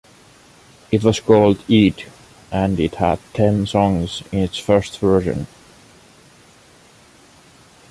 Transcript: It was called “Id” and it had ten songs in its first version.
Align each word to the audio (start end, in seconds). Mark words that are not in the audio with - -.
It 0.89 1.03
was 1.03 1.19
called 1.19 1.61
“Id” 1.69 2.05
and 2.51 2.79
it 2.79 2.95
had 2.95 3.19
ten 3.35 3.67
songs 3.67 4.23
in 4.31 4.39
its 4.39 4.57
first 4.57 4.97
version. 4.97 5.45